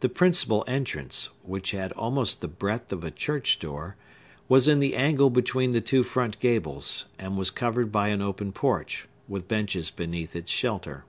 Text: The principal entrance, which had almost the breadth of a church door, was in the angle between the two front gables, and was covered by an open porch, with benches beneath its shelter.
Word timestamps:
The 0.00 0.10
principal 0.10 0.64
entrance, 0.66 1.30
which 1.42 1.70
had 1.70 1.92
almost 1.92 2.42
the 2.42 2.46
breadth 2.46 2.92
of 2.92 3.02
a 3.04 3.10
church 3.10 3.58
door, 3.58 3.96
was 4.50 4.68
in 4.68 4.80
the 4.80 4.94
angle 4.94 5.30
between 5.30 5.70
the 5.70 5.80
two 5.80 6.02
front 6.04 6.38
gables, 6.40 7.06
and 7.18 7.34
was 7.38 7.50
covered 7.50 7.90
by 7.90 8.08
an 8.08 8.20
open 8.20 8.52
porch, 8.52 9.08
with 9.26 9.48
benches 9.48 9.90
beneath 9.90 10.36
its 10.36 10.50
shelter. 10.52 11.06